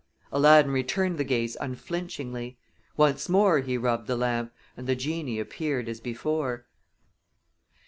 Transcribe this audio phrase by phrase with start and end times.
[0.31, 2.57] Aladdin returned the gaze unflinchingly.
[2.97, 6.65] Once more he rubbed the lamp, and the genie appeared as before.